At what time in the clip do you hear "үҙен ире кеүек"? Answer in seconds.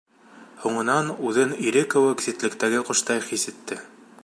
1.31-2.25